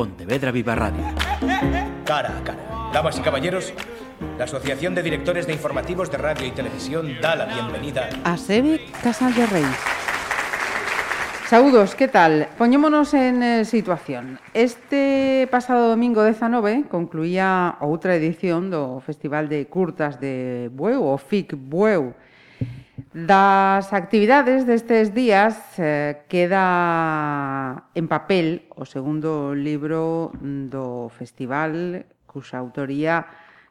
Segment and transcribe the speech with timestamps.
[0.00, 1.04] Pontevedra Viva Radio.
[2.06, 2.90] Cara a cara.
[2.90, 3.74] Damas y caballeros,
[4.38, 8.86] la Asociación de Directores de Informativos de Radio y Televisión da la bienvenida a Sebe
[9.02, 9.66] Casal de Reis.
[11.50, 12.48] Saúdos, que tal?
[12.56, 14.40] Poñémonos en eh, situación.
[14.54, 21.60] Este pasado domingo 19 concluía outra edición do Festival de Curtas de Bueu, o FIC
[21.60, 22.16] Bueu,
[23.12, 33.26] Das actividades destes días eh, queda en papel o segundo libro do festival cuxa autoría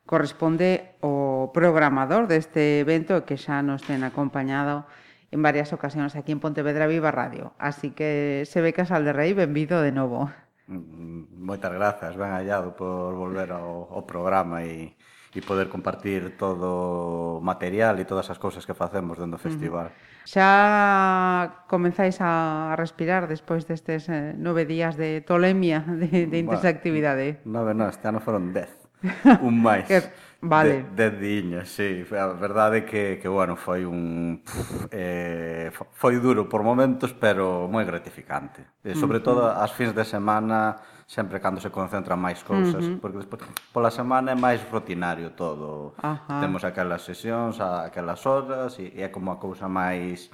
[0.09, 4.89] corresponde ao programador deste evento que xa nos ten acompañado
[5.29, 7.53] en varias ocasións aquí en Pontevedra Viva Radio.
[7.61, 10.33] Así que se ve Casal de Rei, benvido de novo.
[10.65, 14.97] Mm, moitas grazas, ben hallado por volver ao, ao programa e
[15.29, 19.93] e poder compartir todo o material e todas as cousas que facemos dentro do festival.
[20.25, 26.77] Xa comenzáis a respirar despois destes eh, nove días de tolemia de, de intensa bueno,
[26.77, 27.25] actividade.
[27.45, 28.73] Nove, non, este ano foron dez.
[29.45, 29.87] Un máis.
[29.87, 30.03] que,
[30.41, 30.83] vale.
[30.91, 32.03] De, dez diñas, sí.
[32.11, 34.41] A verdade é que, que bueno, foi un...
[34.43, 38.65] Puf, eh, foi duro por momentos, pero moi gratificante.
[38.83, 40.75] E, sobre todo, as fins de semana
[41.09, 43.01] sempre cando se concentran máis cousas, uh -huh.
[43.01, 43.41] porque despois
[43.73, 45.97] pola semana é máis rutinario todo.
[45.97, 46.37] Ajá.
[46.37, 50.29] Temos aquelas sesións, aquelas horas e, e é como a cousa máis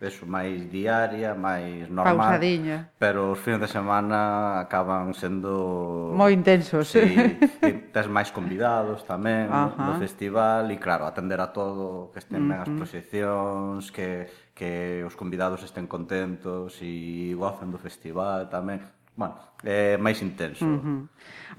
[0.00, 2.16] eso, máis diaria, máis normal.
[2.16, 2.88] Pausadinha.
[2.96, 6.14] Pero os fins de semana acaban sendo...
[6.14, 6.94] Moi intensos.
[6.94, 7.04] Sí,
[7.66, 12.48] e tes máis convidados tamén no, no festival e, claro, atender a todo, que estén
[12.48, 12.62] uh -huh.
[12.64, 18.80] as proxeccións, que, que os convidados estén contentos e gocen do festival tamén
[19.20, 20.64] bueno, é máis intenso.
[20.64, 21.00] Uh -huh.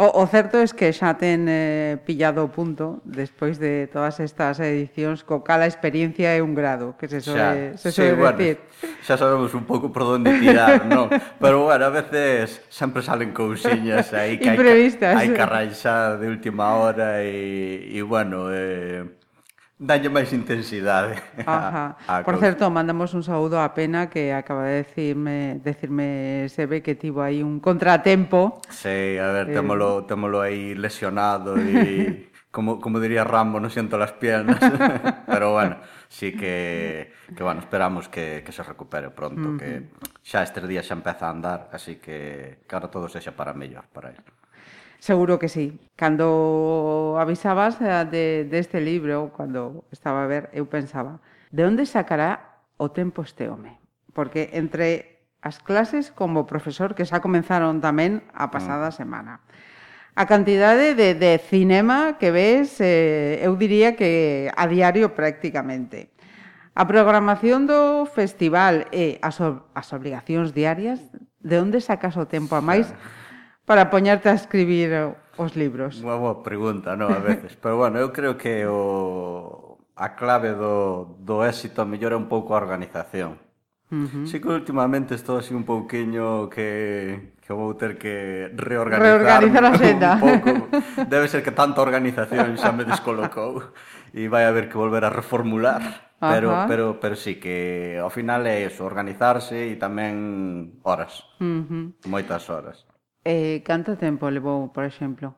[0.02, 4.58] o, o certo é que xa ten eh, pillado o punto despois de todas estas
[4.58, 8.18] edicións, co cal a experiencia é un grado, que se soe, xa, se soe sí,
[8.18, 8.58] bueno, decir.
[9.06, 11.06] Xa sabemos un pouco por onde tirar, non?
[11.38, 16.74] Pero bueno, a veces sempre salen cousiñas aí que hai, hai que arranxar de última
[16.82, 18.50] hora e, e bueno...
[18.50, 19.21] Eh,
[19.82, 21.18] dalle máis intensidade.
[21.42, 21.98] Ajá.
[22.06, 26.70] A, a Por certo, mandamos un saúdo a Pena que acaba de decirme, decirme se
[26.70, 28.62] ve que tivo aí un contratempo.
[28.70, 29.58] Sí, a ver, eh...
[29.58, 34.62] témolo, témolo aí lesionado e como, como diría Rambo, non siento las piernas.
[35.26, 39.60] Pero bueno, sí que, que bueno, esperamos que, que se recupere pronto, uh -huh.
[39.60, 39.90] que
[40.22, 43.90] xa estes días xa empeza a andar, así que que ahora todo sexa para mellor
[43.90, 44.22] para ele.
[45.02, 45.80] Seguro que sí.
[45.96, 51.18] Cando avisabas eh, de, deste de libro, cando estaba a ver, eu pensaba,
[51.50, 53.82] de onde sacará o tempo este home?
[54.14, 58.96] Porque entre as clases como profesor, que xa comenzaron tamén a pasada ah.
[58.96, 59.42] semana,
[60.14, 66.14] a cantidade de, de cinema que ves, eh, eu diría que a diario prácticamente.
[66.78, 71.02] A programación do festival e as, as obligacións diarias,
[71.42, 72.86] de onde sacas o tempo a máis?
[72.86, 73.22] Claro
[73.66, 76.02] para poñerte a escribir os libros?
[76.02, 77.56] Unha boa pregunta, non, a veces.
[77.58, 82.62] Pero bueno, eu creo que o a clave do, do éxito mellora un pouco a
[82.62, 83.38] organización.
[83.92, 84.26] Uh -huh.
[84.26, 89.74] Sí que últimamente estou así un pouquiño que, que vou ter que reorganizar, reorganizar a
[89.78, 90.12] senda.
[90.16, 90.52] un pouco.
[91.12, 93.76] Debe ser que tanta organización xa me descolocou
[94.16, 96.12] e vai haber que volver a reformular.
[96.22, 96.68] Pero, Ajá.
[96.70, 101.26] pero, pero sí que ao final é eso, organizarse e tamén horas.
[101.42, 101.84] Uh -huh.
[102.08, 102.86] Moitas horas.
[103.24, 105.36] Eh, canto tempo levou, por exemplo?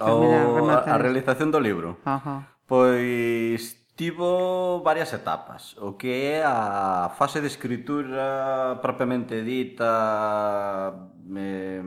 [0.00, 1.98] O, a, a realización do libro?
[2.04, 2.58] Ajá.
[2.66, 5.74] Pois tivo varias etapas.
[5.78, 11.82] O que é a fase de escritura propiamente dita, eh,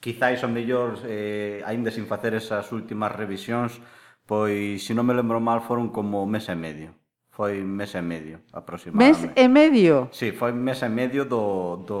[0.00, 3.80] quizáis o mellor, eh, aínda sin facer esas últimas revisións,
[4.26, 6.90] pois, se non me lembro mal, foron como mes e medio
[7.42, 9.26] foi mes e medio aproximadamente.
[9.26, 10.06] Mes e medio?
[10.14, 12.00] Sí, foi mes e medio do, do,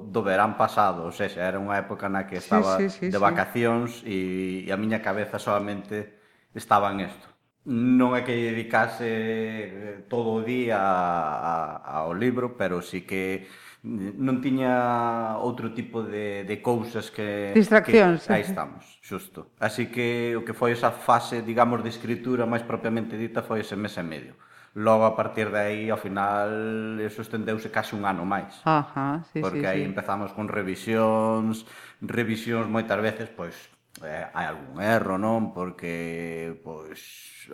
[0.00, 3.20] do verán pasado, ou seja, era unha época na que estaba sí, sí, sí, de
[3.20, 4.64] vacacións sí.
[4.64, 6.24] e, e a miña cabeza solamente
[6.56, 7.28] estaba en isto.
[7.68, 13.44] Non é que dedicase eh, todo o día a, a, ao libro, pero sí que
[13.84, 17.52] non tiña outro tipo de, de cousas que...
[17.52, 18.24] Distraccións.
[18.24, 19.52] Que, aí estamos, xusto.
[19.60, 23.76] Así que o que foi esa fase, digamos, de escritura máis propiamente dita foi ese
[23.76, 24.32] mes e medio.
[24.74, 28.60] Logo, a partir de aí, ao final, eso estendeuse case un ano máis.
[28.68, 29.88] Ajá, sí, porque sí, aí sí.
[29.88, 31.64] empezamos con revisións,
[32.04, 33.56] revisións moitas veces, pois,
[34.04, 35.50] eh, hai algún erro, non?
[35.56, 37.00] Porque, pois,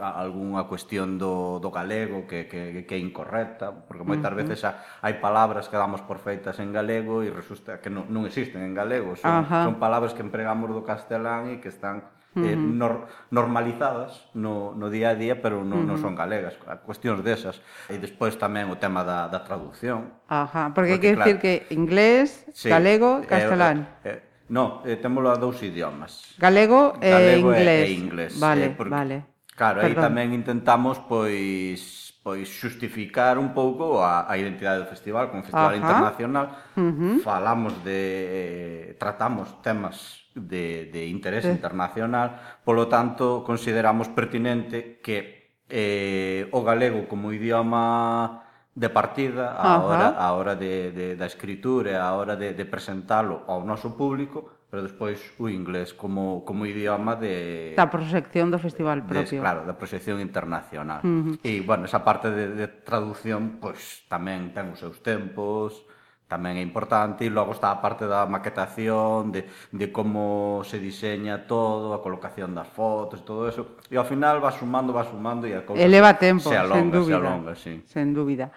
[0.00, 4.40] algunha cuestión do, do galego que, que, que é incorrecta, porque moitas uh -huh.
[4.42, 4.58] veces
[5.00, 8.74] hai palabras que damos por feitas en galego e resulta que non, non existen en
[8.74, 9.64] galego, son, uh -huh.
[9.70, 12.02] son palabras que empregamos do castelán e que están
[12.34, 12.50] uh -huh.
[12.50, 15.96] eh, nor, normalizadas no, no día a día, pero non no uh -huh.
[15.96, 17.62] non son galegas, cuestións desas.
[17.88, 20.10] E despois tamén o tema da, da traducción.
[20.26, 23.88] Ajá, porque, porque que claro, decir que inglés, sí, galego, eh, castelán.
[24.04, 24.18] Eh, eh,
[24.50, 26.36] no, eh, témolo a dous idiomas.
[26.36, 27.88] Galego, galego e, inglés.
[27.88, 28.32] e inglés.
[28.36, 29.16] Vale, eh, porque, vale.
[29.54, 30.02] Claro, Perdón.
[30.02, 35.76] aí tamén intentamos, pois, pois xustificar un pouco a, a identidade do festival, como festival
[35.76, 35.82] Ajá.
[35.84, 37.14] internacional, uh -huh.
[37.20, 41.52] falamos de eh, tratamos temas de de interés sí.
[41.52, 48.40] internacional, polo tanto consideramos pertinente que eh o galego como idioma
[48.72, 49.84] de partida a Ajá.
[49.84, 54.00] hora a hora de de da escritura, e a hora de de presentalo ao noso
[54.00, 57.78] público, pero despois o inglés como, como idioma de...
[57.78, 59.38] Da proxección do festival propio.
[59.38, 60.98] De, claro, da proxección internacional.
[61.06, 61.46] Uh -huh.
[61.46, 65.86] E, bueno, esa parte de, de traducción, pois, tamén ten os seus tempos,
[66.26, 71.46] tamén é importante, e logo está a parte da maquetación, de, de como se diseña
[71.46, 75.54] todo, a colocación das fotos, todo eso, e ao final va sumando, va sumando, e
[75.54, 75.78] a cousa...
[75.78, 77.14] Eleva tempo, se alonga, sen dúbida.
[77.14, 77.74] Se alonga, sí.
[77.86, 78.50] Sen dúbida.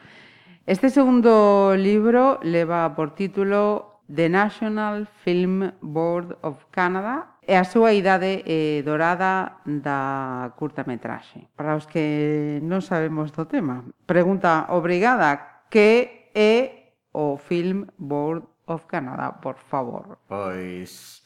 [0.66, 7.92] Este segundo libro leva por título The National Film Board of Canada e a súa
[7.92, 11.48] idade eh, dorada da curtametraxe.
[11.56, 18.88] Para os que non sabemos do tema, pregunta obrigada, que é o Film Board of
[18.88, 20.20] Canada, por favor?
[20.28, 21.24] Pois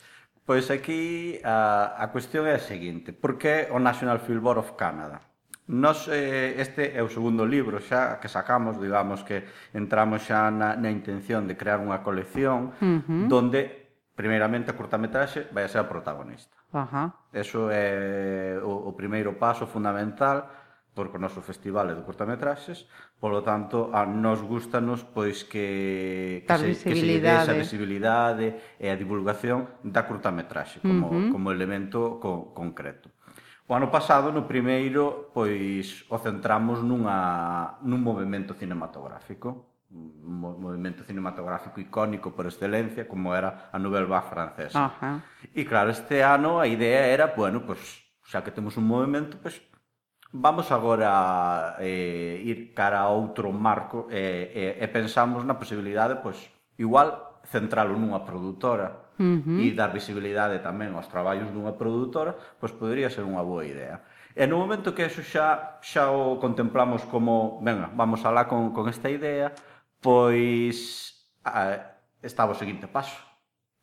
[0.51, 4.73] Pois aquí a, a cuestión é a seguinte, por que o National Film Board of
[4.73, 5.30] Canada?
[5.67, 10.73] Nos, eh, este é o segundo libro xa que sacamos, digamos que entramos xa na,
[10.75, 13.29] na intención de crear unha colección uh -huh.
[13.29, 13.81] donde
[14.17, 16.57] primeiramente a curtametraxe vai a ser a protagonista.
[16.73, 16.81] Ajá.
[16.81, 17.39] Uh -huh.
[17.39, 20.49] Eso é o, o primeiro paso fundamental
[20.93, 22.83] porque o noso festival é de curtametraxes,
[23.15, 28.75] polo tanto, a nos gustanos pois que, que, se, que se lle dé esa visibilidade
[28.75, 31.31] e a divulgación da curtametraxe como, uh -huh.
[31.31, 33.07] como elemento co, concreto.
[33.67, 41.79] O ano pasado, no primeiro, pois o centramos nunha, nun movimento cinematográfico, un movimento cinematográfico
[41.79, 44.79] icónico por excelencia, como era a Nouvelle Vague francesa.
[44.79, 45.17] Uh -huh.
[45.55, 49.59] E claro, este ano a idea era, bueno, pois, xa que temos un movimento, pois,
[50.31, 55.59] vamos agora eh, ir cara a outro marco e, eh, e, eh, e pensamos na
[55.59, 56.39] posibilidade, pois,
[56.79, 59.61] igual, centralo nunha produtora uh -huh.
[59.61, 64.01] e dar visibilidade tamén aos traballos dunha produtora, pois podría ser unha boa idea.
[64.33, 68.89] E no momento que eso xa, xa o contemplamos como, venga, vamos alá con, con
[68.89, 69.53] esta idea,
[70.01, 71.13] pois
[71.45, 73.19] a, estaba o seguinte paso.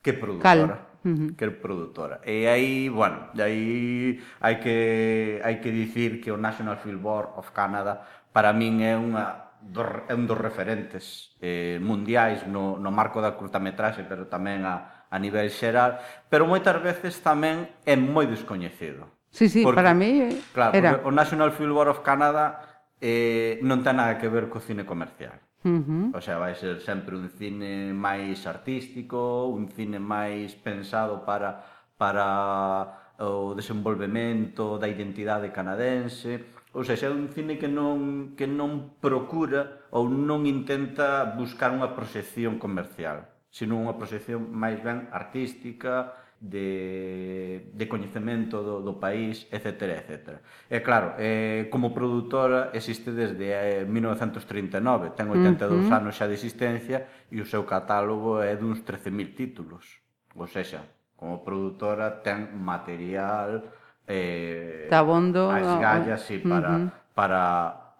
[0.02, 0.66] Que produtora?
[0.66, 1.36] Cal.
[1.38, 2.20] Que produtora.
[2.26, 7.38] E aí, bueno, de aí hai que hai que dicir que o National Film Board
[7.38, 8.02] of Canada
[8.34, 13.38] para min é unha do, é un dos referentes eh, mundiais no, no marco da
[13.38, 19.08] curtametraxe, pero tamén a, a nivel xeral, pero moitas veces tamén é moi descoñecido.
[19.32, 21.00] Sí, sí, porque, para mí eh, claro, era...
[21.04, 22.64] o National Film Board of Canada
[23.00, 25.36] eh, non ten nada que ver co cine comercial.
[25.64, 26.04] Uh -huh.
[26.14, 31.64] O sea, vai ser sempre un cine máis artístico, un cine máis pensado para
[31.98, 38.94] para o desenvolvemento da identidade canadense, ou seja, é un cine que non que non
[39.02, 47.70] procura ou non intenta buscar unha proxección comercial sino unha proxección máis ben artística, de,
[47.74, 49.98] de coñecemento do, do país, etc.
[50.06, 50.38] etc.
[50.70, 55.98] E claro, eh, como produtora existe desde eh, 1939, ten 82 uh -huh.
[55.98, 59.98] anos xa de existencia e o seu catálogo é duns 13.000 títulos.
[60.38, 60.86] Ou seja,
[61.18, 63.66] como produtora ten material
[64.06, 66.88] eh, Tabondo, as gallas sí, para, uh -huh.
[67.18, 67.42] para,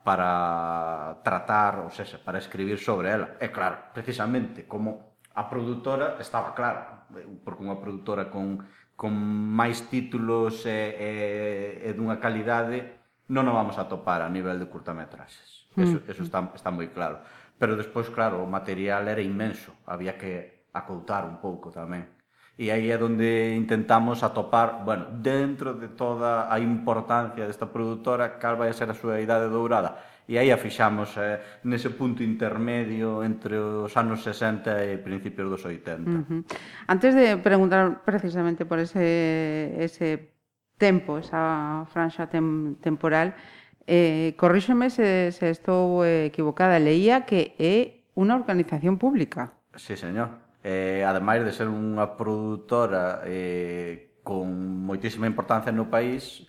[0.06, 0.30] para
[1.26, 3.34] tratar, ou seja, para escribir sobre ela.
[3.42, 5.07] E claro, precisamente como
[5.38, 7.06] a produtora estaba clara,
[7.46, 8.66] porque unha produtora con,
[8.98, 9.14] con
[9.54, 11.10] máis títulos e, e,
[11.86, 12.98] e dunha calidade
[13.30, 15.70] non o vamos a topar a nivel de curtametraxes.
[15.78, 15.82] Mm.
[15.86, 16.10] Eso, mm.
[16.10, 17.22] eso está, está moi claro.
[17.54, 22.17] Pero despois, claro, o material era inmenso, había que acoutar un pouco tamén.
[22.58, 28.58] E aí é onde intentamos atopar, bueno, dentro de toda a importancia desta produtora, cal
[28.58, 29.94] vai a ser a súa idade dourada.
[30.26, 35.62] E aí a fixamos eh, nese punto intermedio entre os anos 60 e principios dos
[35.62, 36.02] 80.
[36.02, 36.42] Uh -huh.
[36.90, 40.34] Antes de preguntar precisamente por ese, ese
[40.82, 43.38] tempo, esa franxa tem, temporal,
[43.86, 49.54] eh, corríxeme se, se estou equivocada, leía que é unha organización pública.
[49.78, 54.52] Sí, señor eh, ademais de ser unha produtora eh, con
[54.84, 56.44] moitísima importancia no país,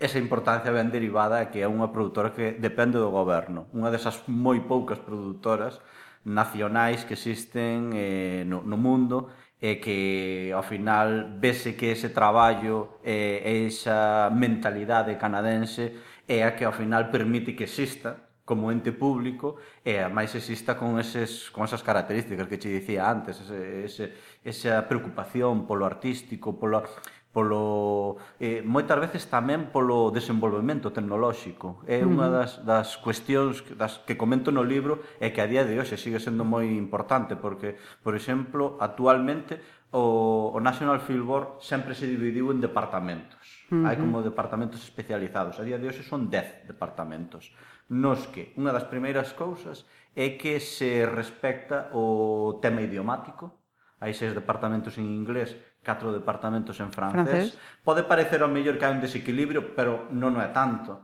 [0.00, 3.68] esa importancia ben derivada que é unha produtora que depende do goberno.
[3.76, 5.84] Unha desas moi poucas produtoras
[6.24, 9.28] nacionais que existen eh, no, no mundo
[9.60, 15.92] e que ao final vese que ese traballo eh, e eh, esa mentalidade canadense
[16.24, 20.80] é a que ao final permite que exista como ente público e a máis exista
[20.80, 24.04] con, eses, con esas características que che dicía antes, ese, ese,
[24.40, 26.88] esa preocupación polo artístico, polo,
[27.28, 31.84] polo eh, moitas veces tamén polo desenvolvemento tecnolóxico.
[31.84, 35.76] É unha das, das cuestións das que comento no libro é que a día de
[35.76, 39.60] hoxe sigue sendo moi importante porque, por exemplo, actualmente
[39.92, 43.40] o, o National Film Board sempre se dividiu en departamentos.
[43.68, 43.86] Uh -huh.
[43.88, 45.60] Hai como departamentos especializados.
[45.60, 47.52] A día de hoxe son 10 departamentos
[47.88, 53.64] nos que unha das primeiras cousas é que se respecta o tema idiomático,
[53.98, 57.56] hai seis departamentos en inglés, catro departamentos en francés.
[57.56, 57.80] francés.
[57.80, 61.00] Pode parecer ao mellor que hai un desequilibrio, pero non é tanto,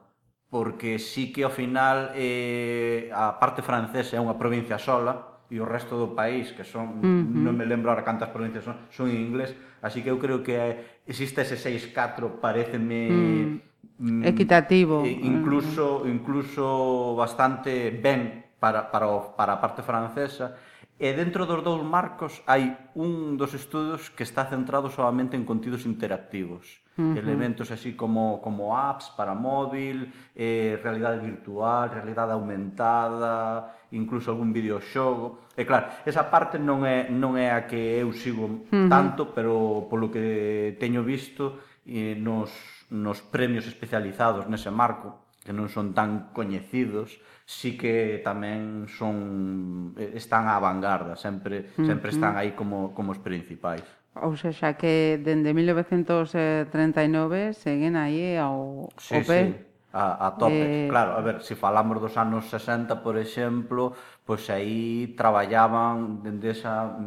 [0.53, 5.67] porque sí que ao final eh, a parte francesa é unha provincia sola, e o
[5.69, 7.45] resto do país, que son, uh -huh.
[7.49, 10.57] non me lembro ahora cantas provincias son, son en inglés, así que eu creo que
[10.57, 10.75] eh,
[11.09, 13.01] existe ese 6-4, pareceme...
[13.09, 15.05] Uh -huh Mm, equitativo.
[15.07, 16.09] Incluso mm.
[16.09, 20.57] incluso bastante ben para para o, para a parte francesa.
[20.95, 25.85] E dentro dos dous marcos hai un dos estudos que está centrado solamente en contidos
[25.91, 26.81] interactivos.
[26.95, 27.19] Uh -huh.
[27.19, 35.51] Elementos así como, como apps para móvil, eh, realidade virtual, realidade aumentada, incluso algún videoxogo.
[35.59, 38.87] E claro, esa parte non é, non é a que eu sigo uh -huh.
[38.87, 41.59] tanto, pero polo que teño visto
[41.91, 42.55] eh, nos,
[42.95, 50.15] nos premios especializados nese marco, que non son tan coñecidos, si que tamén son eh,
[50.15, 53.83] están á vanguarda, sempre sempre están aí como como os principais.
[54.15, 59.41] Ou sea, xa que dende 1939 seguen aí ao, sí, ao pé.
[59.43, 59.75] Sí.
[59.95, 60.91] A, a tope, eh...
[60.91, 63.95] claro, a ver, se si falamos dos anos 60, por exemplo,
[64.27, 66.99] pois pues aí traballaban dende esa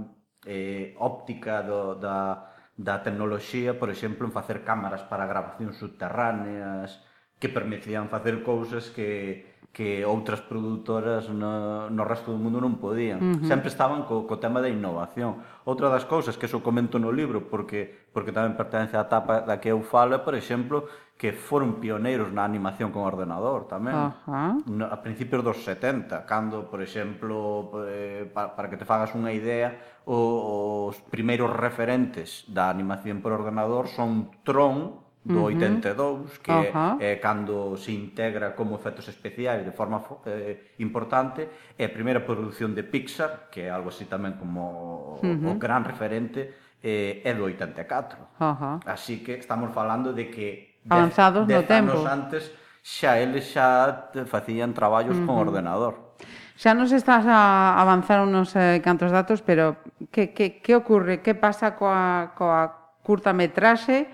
[0.48, 7.02] eh, óptica do, da, da tecnoloxía, por exemplo, en facer cámaras para grabacións subterráneas,
[7.42, 13.22] que permitían facer cousas que que outras produtoras no, no resto do mundo non podían.
[13.22, 13.46] Uh -huh.
[13.46, 15.38] Sempre estaban co, co tema da innovación.
[15.70, 19.62] Outra das cousas que eso comento no libro, porque porque tamén pertence á etapa da
[19.62, 23.98] que eu falo, é, por exemplo, que foron pioneiros na animación con ordenador tamén.
[23.98, 24.86] Uh -huh.
[24.86, 29.74] A principios dos 70, cando, por exemplo, eh, para, para que te fagas unha idea,
[30.06, 37.02] os primeiros referentes da animación por ordenador son Tron, do 82, que uh -huh.
[37.04, 42.72] é cando se integra como efectos especiais de forma eh, importante, é a primeira produción
[42.72, 45.52] de Pixar, que é algo así tamén como uh -huh.
[45.52, 48.40] o gran referente, eh, é do 84.
[48.40, 48.76] Uh -huh.
[48.88, 51.92] Así que estamos falando de que avanzados no tempo.
[51.92, 52.52] Anos antes
[52.82, 55.28] xa eles xa facían traballos uh -huh.
[55.28, 56.08] con ordenador.
[56.58, 59.78] Xa nos estás a avanzar unos eh, cantos datos, pero
[60.10, 61.22] que, que, que ocurre?
[61.22, 64.10] Que pasa coa, coa curtametraxe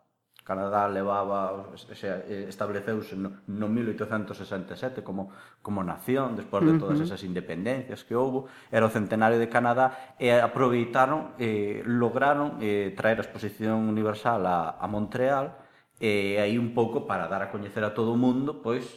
[0.48, 8.08] Canadá levaba, xa, estableceuse no, no 1867 como, como nación, despois de todas esas independencias
[8.08, 13.92] que houve, era o centenario de Canadá, e aproveitaron, eh, lograron eh, traer a exposición
[13.92, 15.60] universal a, a Montreal,
[16.00, 18.88] e aí un pouco para dar a coñecer a todo o mundo, pois,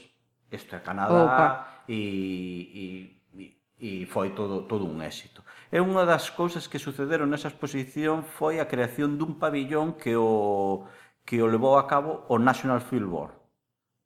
[0.54, 3.50] isto é Canadá, e, e,
[3.82, 5.42] e foi todo, todo un éxito.
[5.72, 10.86] E unha das cousas que sucederon nesa exposición foi a creación dun pabillón que o
[11.30, 13.38] que o levou a cabo o National Film Board,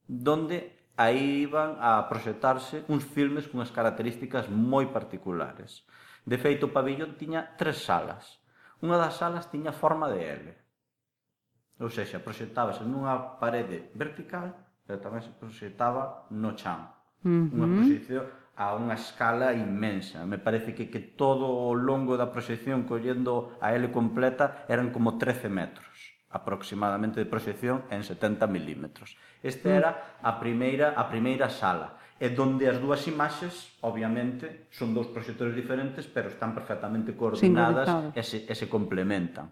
[0.05, 5.89] donde aí iban a proxectarse uns filmes cunhas características moi particulares.
[6.29, 8.45] De feito, o pabellón tiña tres salas.
[8.85, 10.47] Unha das salas tiña forma de L.
[11.81, 14.53] Ou seja, proxectábase nunha parede vertical,
[14.85, 16.93] pero tamén se proxectaba no chan.
[17.25, 17.57] Uh -huh.
[17.57, 20.29] Unha proxección a unha escala inmensa.
[20.29, 25.17] Me parece que, que todo o longo da proxección collendo a L completa eran como
[25.17, 25.94] 13 metros
[26.35, 29.15] aproximadamente de proxección en 70 milímetros.
[29.39, 29.79] Esta mm.
[29.79, 35.55] era a primeira, a primeira sala, e donde as dúas imaxes, obviamente, son dous proxectores
[35.55, 39.51] diferentes, pero están perfectamente coordinadas e se, e se complementan.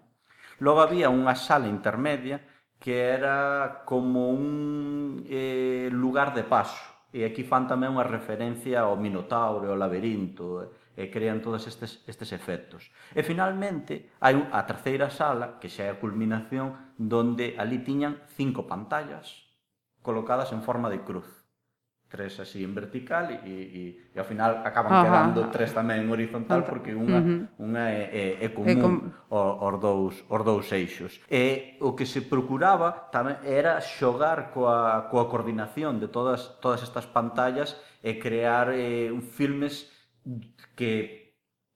[0.59, 2.43] Logo había unha sala intermedia
[2.83, 8.99] que era como un eh, lugar de paso, e aquí fan tamén unha referencia ao
[8.99, 12.93] Minotauro, ao Laberinto, eh, e crean todos estes, estes efectos.
[13.17, 18.69] E finalmente, hai a terceira sala, que xa é a culminación, donde ali tiñan cinco
[18.69, 19.49] pantallas
[20.05, 21.25] colocadas en forma de cruz.
[22.13, 25.01] Tres así en vertical e, e, e ao final acaban Ajá.
[25.01, 27.41] quedando tres tamén en horizontal porque unha, uh -huh.
[27.57, 28.93] unha é, é, é común é com...
[29.33, 31.17] os, dous, os dous eixos.
[31.25, 37.09] E o que se procuraba tamén era xogar coa, coa coordinación de todas, todas estas
[37.09, 39.89] pantallas e crear eh, filmes
[40.75, 41.33] que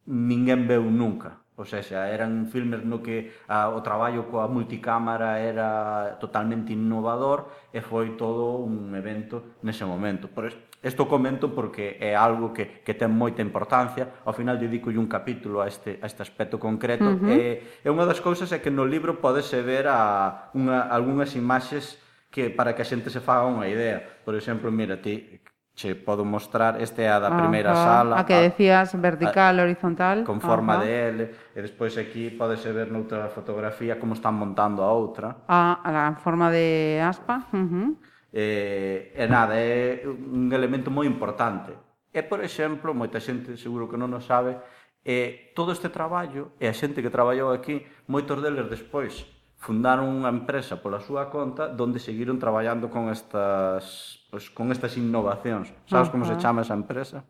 [0.08, 1.44] ninguén veu nunca.
[1.58, 1.82] O sea,
[2.14, 8.62] eran filmes no que a, o traballo coa multicámara era totalmente innovador e foi todo
[8.62, 10.30] un evento nese momento.
[10.30, 10.54] Por
[10.86, 14.22] isto comento porque é algo que, que ten moita importancia.
[14.22, 17.10] Ao final dedico un capítulo a este, a este aspecto concreto.
[17.10, 17.34] Uh -huh.
[17.34, 17.42] e,
[17.82, 21.98] e unha das cousas é que no libro podese ver a, unha, algunhas imaxes
[22.30, 24.06] que para que a xente se faga unha idea.
[24.22, 25.42] Por exemplo, mira, ti
[25.78, 27.86] che podo mostrar, este é a da primeira Ajá.
[27.86, 28.20] sala.
[28.20, 30.26] A que decías, vertical, a, horizontal.
[30.26, 30.84] Con forma Ajá.
[30.84, 31.20] de L,
[31.54, 35.46] e despois aquí podese ver noutra fotografía como están montando a outra.
[35.46, 37.46] Ah, a la forma de aspa.
[37.54, 37.90] Uh -huh.
[38.34, 41.78] E, e nada, é un elemento moi importante.
[42.10, 44.58] E, por exemplo, moita xente seguro que non o sabe,
[45.06, 50.30] e todo este traballo, e a xente que traballou aquí, moitos deles despois fundaron unha
[50.30, 55.74] empresa pola súa conta donde seguiron traballando con estas pues, con estas innovacións.
[55.90, 56.12] Sabes uh -huh.
[56.14, 57.26] como se chama esa empresa?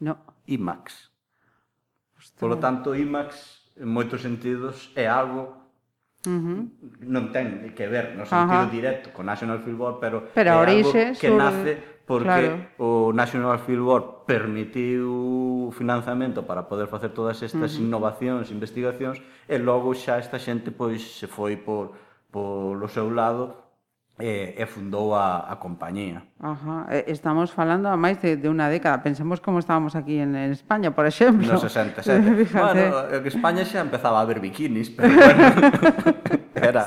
[0.00, 0.16] No.
[0.48, 1.12] IMAX.
[2.16, 2.40] Hostia.
[2.40, 5.60] Polo tanto, IMAX, en moitos sentidos, é algo
[6.20, 6.60] Uh -huh.
[7.08, 8.76] non ten que ver no sentido Uh -huh.
[8.76, 11.40] directo con National Football, pero, pero é orixe, algo que sur...
[11.40, 11.72] nace
[12.10, 12.66] porque claro.
[12.82, 17.86] o National Film Board permitiu financiamento para poder facer todas estas uh -huh.
[17.86, 21.94] innovacións, investigacións, e logo xa esta xente pois se foi por
[22.34, 23.54] polo seu lado
[24.18, 26.26] e, e fundou a, a compañía.
[26.42, 26.90] Ajá.
[27.06, 28.98] Estamos falando a máis de, de unha década.
[29.06, 31.46] Pensemos como estábamos aquí en, en España, por exemplo.
[31.46, 32.10] No 67.
[32.58, 36.39] bueno, en España xa empezaba a haber bikinis, pero bueno.
[36.62, 36.84] Era,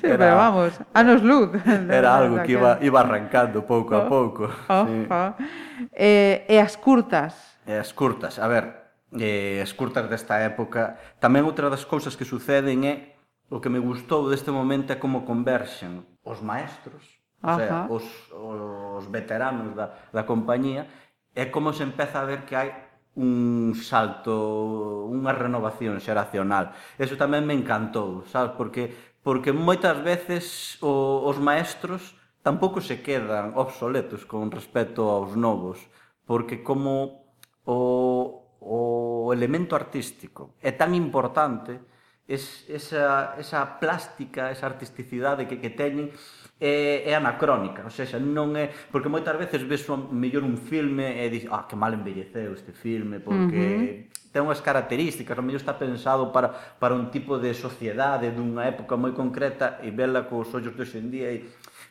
[0.00, 1.50] sí, era pero vamos, anos luz.
[1.66, 4.42] Era algo que iba, iba arrancando pouco oh, a pouco.
[4.68, 5.06] Oh, sí.
[5.10, 5.30] oh.
[5.92, 7.34] Eh, e as curtas?
[7.66, 10.96] E as curtas, a ver, eh, as curtas desta época.
[11.20, 13.18] Tamén outra das cousas que suceden é
[13.50, 17.02] o que me gustou deste momento é como converxen os maestros,
[17.40, 17.52] Ajá.
[17.52, 20.84] o sea, os, os veteranos da, da compañía,
[21.32, 22.87] é como se empeza a ver que hai
[23.18, 26.70] un salto, unha renovación xeracional.
[26.94, 28.54] Eso tamén me encantou, sabes?
[28.54, 28.94] Porque,
[29.26, 32.14] porque moitas veces o, os maestros
[32.46, 35.82] tampouco se quedan obsoletos con respecto aos novos,
[36.22, 37.26] porque como
[37.66, 41.82] o, o elemento artístico é tan importante,
[42.30, 46.14] es, esa, esa plástica, esa artisticidade que, que teñen,
[46.60, 51.22] é, é anacrónica, ou seja, non é porque moitas veces ves un, mellor un filme
[51.22, 53.78] e dis, ah, que mal envelleceu este filme porque uh
[54.10, 54.32] -huh.
[54.34, 58.98] ten unhas características, o mellor está pensado para, para un tipo de sociedade dunha época
[58.98, 61.46] moi concreta e vela cos ollos de hoxendía e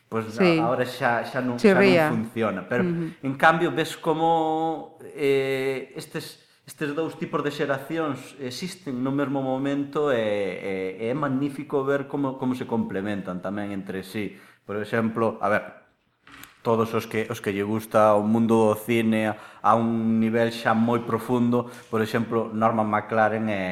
[0.08, 0.60] pois pues, sí.
[0.60, 3.24] agora xa, xa, non, xa non funciona pero uh -huh.
[3.24, 10.12] en cambio ves como eh, estes estes dous tipos de xeracións existen no mesmo momento
[10.12, 14.36] e, e, e é magnífico ver como, como se complementan tamén entre sí.
[14.68, 15.64] Por exemplo, a ver,
[16.60, 20.76] todos os que os que lle gusta o mundo do cine a un nivel xa
[20.76, 23.64] moi profundo, por exemplo, Norman McLaren é,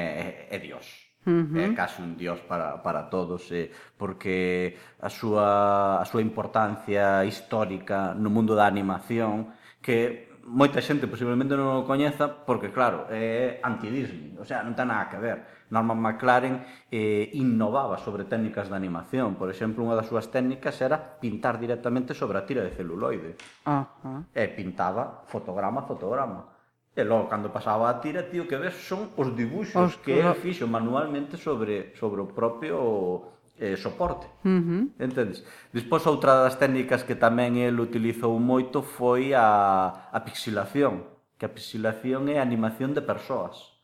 [0.49, 1.13] é, é dios.
[1.29, 1.69] Uh -huh.
[1.69, 3.69] É case un dios para, para todos, eh,
[4.01, 9.53] porque a súa, a súa importancia histórica no mundo da animación,
[9.85, 14.89] que moita xente posiblemente non o coñeza, porque, claro, é anti-Disney, o sea, non ten
[14.89, 19.35] nada que ver Norman McLaren eh, innovaba sobre técnicas de animación.
[19.35, 23.35] Por exemplo, unha das súas técnicas era pintar directamente sobre a tira de celuloide.
[23.67, 24.21] Uh -huh.
[24.31, 26.57] E pintaba fotograma a fotograma.
[26.97, 30.01] E logo, cando pasaba a tira, tío, que ves son os dibuxos Ostras.
[30.01, 34.27] que el fixo manualmente sobre, sobre o propio eh, soporte.
[34.45, 34.83] Uh -huh.
[34.97, 35.45] Entendes?
[35.77, 41.05] Despois, outra das técnicas que tamén el utilizou moito foi a, a pixilación,
[41.37, 43.76] que a pixilación é a animación de persoas.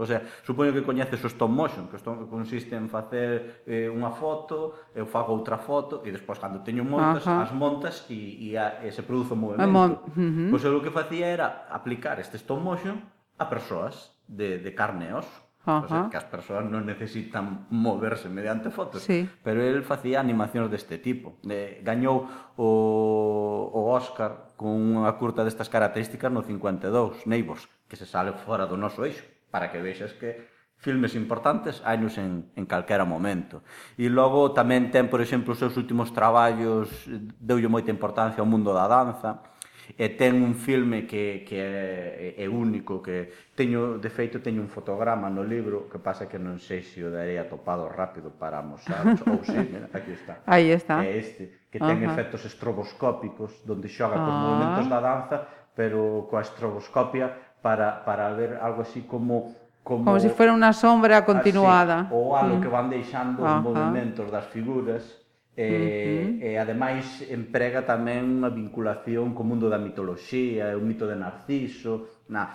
[0.00, 4.08] O sea, supoño que coñeces o stop motion, que stop consiste en facer eh, unha
[4.08, 7.44] foto, eu fago outra foto, e despois, cando teño montas, Ajá.
[7.44, 9.68] as montas e, e, a, e se produce o movimento.
[9.68, 10.00] Mon...
[10.00, 10.48] Uh -huh.
[10.48, 12.96] Pois eu o que facía era aplicar este stop motion
[13.36, 15.36] a persoas de, de carne e oso.
[15.60, 19.28] O sea, que as persoas non necesitan moverse mediante fotos, sí.
[19.44, 21.36] pero el facía animacións deste tipo.
[21.44, 22.24] Eh, gañou
[22.56, 28.64] o, o Oscar con unha curta destas características no 52, Neighbors, que se sale fora
[28.64, 30.48] do noso eixo para que vexas que
[30.80, 33.60] filmes importantes hainos en, en calquera momento.
[34.00, 38.48] E logo tamén ten, por exemplo, os seus últimos traballos, eh, deulle moita importancia ao
[38.48, 39.44] mundo da danza,
[39.98, 44.72] e ten un filme que, que é, é único, que teño, de feito, teño un
[44.72, 49.04] fotograma no libro, que pasa que non sei se o darei atopado rápido para mostrar,
[49.28, 50.40] ou oh, sí, mira, aquí está.
[50.48, 51.04] Aí está.
[51.04, 52.10] É este, que ten uh -huh.
[52.14, 54.24] efectos estroboscópicos, donde xoga ah.
[54.24, 55.36] cos movimentos da danza,
[55.74, 60.76] pero coa estroboscopia para, para ver algo así como como, como se si fuera unha
[60.76, 62.62] sombra continuada así, ou algo mm.
[62.62, 63.58] que van deixando Ajá.
[63.58, 65.02] os movimentos das figuras
[65.56, 66.46] e, mm -hmm.
[66.46, 72.52] e ademais emprega tamén unha vinculación co mundo da mitoloxía o mito de Narciso na,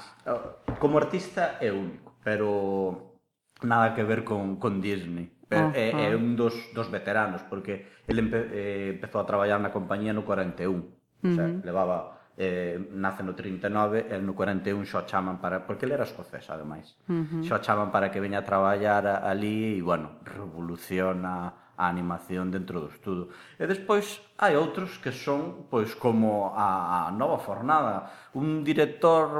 [0.80, 3.18] como artista é único pero
[3.66, 8.22] nada que ver con, con Disney pero, é, é un dos, dos veteranos porque ele
[8.22, 13.34] empe, eh, empezou a traballar na compañía no 41 o sea, levaba eh, nace no
[13.34, 17.44] 39 e no 41 xa chaman para porque ele era escocés ademais uh -huh.
[17.48, 22.88] xa chaman para que veña a traballar ali e bueno, revoluciona a animación dentro do
[22.92, 29.40] estudo e despois hai outros que son pois como a Nova Fornada un director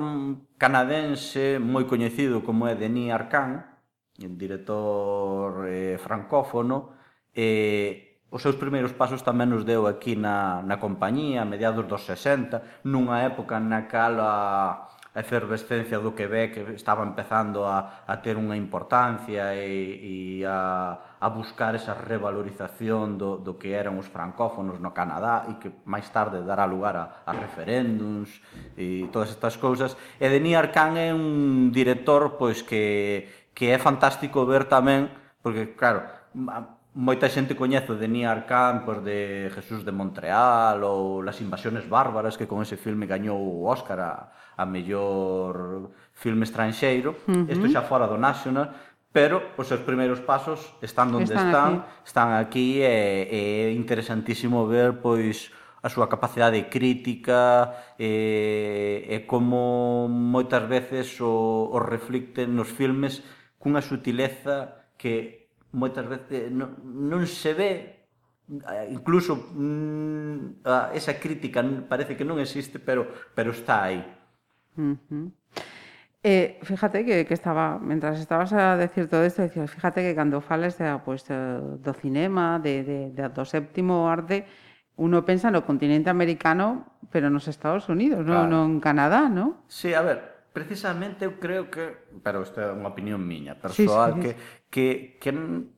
[0.56, 3.64] canadense moi coñecido como é Denis Arcand
[4.24, 6.96] un director eh, francófono
[7.36, 12.04] eh, Os seus primeiros pasos tamén os deu aquí na, na compañía, a mediados dos
[12.10, 18.36] 60, nunha época na cal a, a efervescencia do Quebec estaba empezando a, a ter
[18.36, 24.84] unha importancia e, e a, a buscar esa revalorización do, do que eran os francófonos
[24.84, 28.44] no Canadá e que máis tarde dará lugar a, a referéndums
[28.76, 29.96] e todas estas cousas.
[30.20, 35.08] E Denis Arcán é un director pois que, que é fantástico ver tamén,
[35.40, 36.04] porque claro,
[36.96, 42.40] moita xente coñece de Nia Arcan pois, de Jesús de Montreal ou Las Invasiones Bárbaras
[42.40, 47.52] que con ese filme gañou o Óscar a, a mellor filme estranxeiro uh -huh.
[47.52, 48.72] isto xa fora do National
[49.12, 54.64] pero os seus primeiros pasos están onde están están aquí, están aquí e, é interesantísimo
[54.64, 55.52] ver pois
[55.84, 63.20] a súa capacidade crítica e, e como moitas veces o, o reflicte nos filmes
[63.60, 65.45] cunha sutileza que
[65.76, 67.72] moitas veces non, non se ve
[68.90, 71.60] incluso mm, a esa crítica
[71.90, 74.00] parece que non existe, pero pero está aí.
[74.80, 75.28] Uh -huh.
[76.28, 80.42] Eh, fíjate que, que estaba, mientras estabas a decir todo esto, decías, fíjate que cando
[80.42, 84.48] fales de, pues, do cinema, de, de, de, do séptimo arte,
[84.98, 88.50] uno pensa no continente americano, pero nos Estados Unidos, claro.
[88.50, 89.62] non no en Canadá, ¿no?
[89.70, 94.16] Sí, a ver, precisamente eu creo que, pero esta é unha opinión miña, persoal, sí,
[94.16, 94.22] sí.
[94.24, 94.32] que,
[94.72, 94.86] que,
[95.20, 95.30] que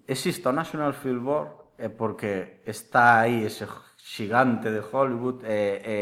[0.05, 3.65] exista o National Film Board é porque está aí ese
[3.97, 5.95] xigante de Hollywood e, e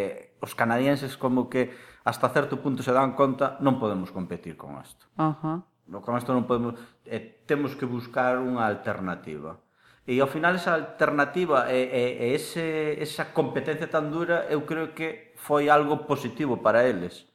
[0.43, 1.71] os canadienses como que
[2.03, 5.07] hasta certo punto se dan conta non podemos competir con isto.
[5.15, 6.03] Uh -huh.
[6.03, 6.75] Con isto non podemos...
[7.07, 9.55] E temos que buscar unha alternativa.
[10.03, 14.91] E ao final esa alternativa e, e, e ese, esa competencia tan dura eu creo
[14.91, 17.25] que foi algo positivo para eles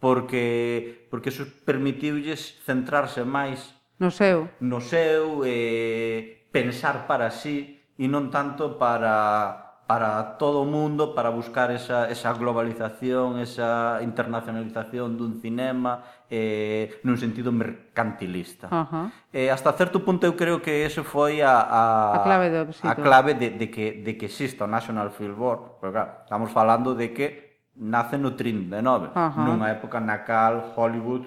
[0.00, 8.08] porque porque eso permitiulles centrarse máis no seu, no seu eh, pensar para sí e
[8.08, 15.42] non tanto para para todo o mundo para buscar esa, esa globalización, esa internacionalización dun
[15.42, 18.70] cinema eh, nun sentido mercantilista.
[18.70, 19.06] Uh -huh.
[19.34, 21.82] eh, hasta certo punto eu creo que eso foi a, a,
[22.16, 22.86] a clave, do éxito.
[22.86, 25.82] a clave de, de, que, de que exista o National Film Board.
[25.82, 27.49] Porque, claro, estamos falando de que
[27.80, 29.44] nace no 39, uh -huh.
[29.44, 31.24] nunha época na cal Hollywood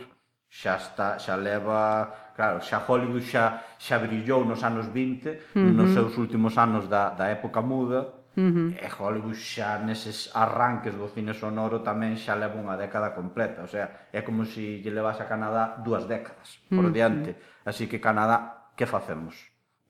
[0.54, 5.74] xa está, xa leva, claro, xa Hollywood xa xa brillou nos anos 20, uh -huh.
[5.74, 8.22] nos seus últimos anos da da época muda.
[8.38, 8.70] Uh -huh.
[8.78, 13.70] E Hollywood xa neses arranques do cine sonoro tamén xa leva unha década completa, o
[13.70, 16.94] sea, é como se si lle levase a Canadá dúas décadas por uh -huh.
[16.94, 17.32] diante.
[17.66, 19.36] Así que Canadá, que facemos?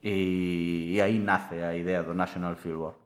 [0.03, 3.02] E, e aí nace a idea do National Film Board.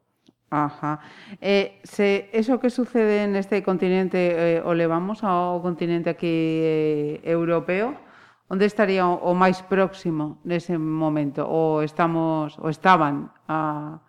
[0.50, 1.00] Ajá.
[1.42, 7.20] Eh, se, eso que sucede en este continente eh, o levamos ao continente aquí eh,
[7.28, 8.00] europeo,
[8.48, 14.00] onde estaría o, o máis próximo nese momento ou estamos ou estaban a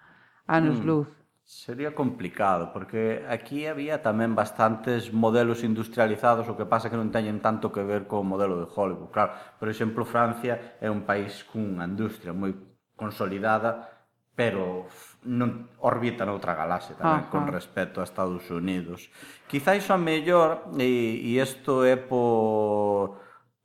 [0.46, 0.86] anos mm.
[0.86, 1.08] luz?
[1.48, 7.42] Sería complicado, porque aquí había tamén bastantes modelos industrializados, o que pasa que non teñen
[7.42, 9.10] tanto que ver co modelo de Hollywood.
[9.10, 12.52] Claro, por exemplo, Francia é un país cunha industria moi
[12.94, 13.90] consolidada,
[14.36, 14.86] pero
[15.26, 17.32] non orbita noutra galaxia tamén Ajá.
[17.32, 17.54] con ah.
[17.54, 19.10] respecto a Estados Unidos.
[19.50, 20.86] Quizáis a mellor e
[21.18, 23.18] e isto é por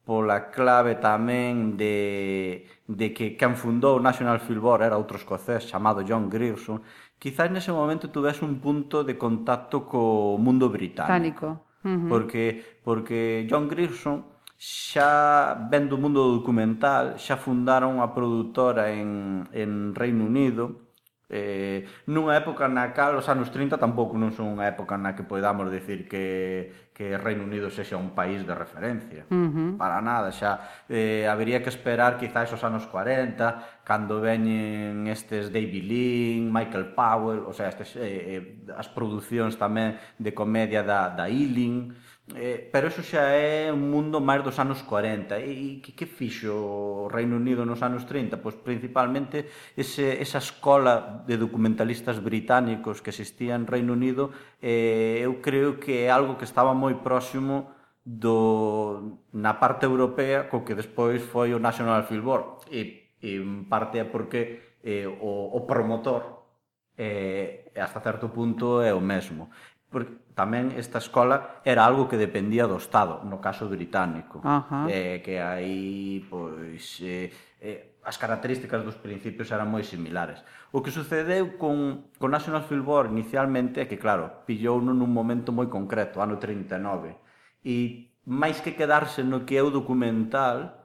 [0.04, 6.04] pola clave tamén de, de que quen fundou o National Filbor era outro escocés chamado
[6.04, 6.84] John Grierson,
[7.22, 11.08] quizás nese momento tuves un punto de contacto co mundo británico.
[11.08, 11.48] británico.
[11.84, 12.10] Uh -huh.
[12.12, 12.44] Porque
[12.84, 20.24] porque John Grierson xa ven do mundo documental, xa fundaron a produtora en, en Reino
[20.24, 20.93] Unido,
[21.34, 25.26] eh, nunha época na cal os anos 30 tampouco non son unha época na que
[25.26, 29.26] podamos decir que, que Reino Unido sexa un país de referencia.
[29.34, 29.69] Uh -huh.
[29.82, 35.89] Para nada, xa eh, habería que esperar quizás os anos 40, cando veñen estes David
[35.89, 41.26] Lean, Michael Powell, o sea, estes, eh, eh, as producións tamén de comedia da, da
[41.26, 41.98] Ealing,
[42.32, 46.08] Eh, pero eso xa é un mundo máis dos anos 40 e, e que, que
[46.08, 48.40] fixo o Reino Unido nos anos 30?
[48.40, 54.32] Pois principalmente ese, esa escola de documentalistas británicos que existía en Reino Unido
[54.64, 57.76] eh, eu creo que é algo que estaba moi próximo
[58.08, 62.48] do, na parte europea co que despois foi o National Film Board.
[62.72, 66.48] E, e en parte é porque eh, o, o promotor
[66.96, 69.52] eh, hasta certo punto é o mesmo.
[69.92, 74.41] Porque tamén esta escola era algo que dependía do Estado, no caso británico.
[74.41, 74.89] Ajá.
[74.89, 77.30] Eh, que aí, pois, eh,
[77.62, 80.43] eh, as características dos principios eran moi similares.
[80.76, 85.69] O que sucedeu con, con National Filbor inicialmente é que, claro, pillou nun momento moi
[85.69, 87.15] concreto, ano 39.
[87.63, 90.84] E máis que quedarse no que é o documental,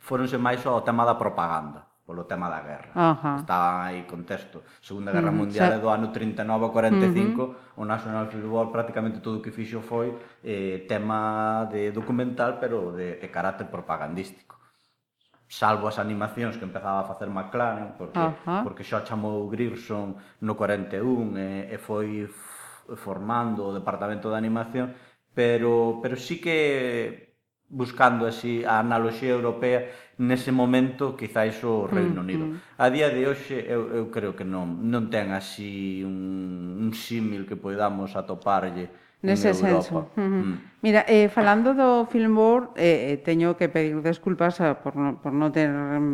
[0.00, 2.90] foronse máis ao tema da propaganda polo tema da guerra.
[2.96, 3.36] Ajá.
[3.36, 4.64] Está aí contexto.
[4.80, 7.54] Segunda Guerra mm, Mundial é do ano 39 ao 45, uh -huh.
[7.76, 13.20] o National Football prácticamente todo o que fixo foi eh, tema de documental, pero de,
[13.20, 14.56] de carácter propagandístico.
[15.46, 18.64] Salvo as animacións que empezaba a facer McLaren, porque, Ajá.
[18.64, 22.24] porque xa chamou Grierson no 41 e, e foi
[22.96, 24.96] formando o departamento de animación,
[25.36, 27.27] pero, pero sí que
[27.68, 32.44] buscando así a analoxía europea nese momento quizáis o Reino mm, Unido.
[32.48, 32.56] Mm.
[32.80, 37.44] A día de hoxe eu, eu creo que non non ten así un, un símil
[37.46, 40.10] que podamos atoparlle Nese senso.
[40.16, 40.58] Uh mm.
[40.80, 45.34] Mira, eh, falando do Film Board, eh, eh teño que pedir desculpas por, no, por
[45.34, 45.66] non ter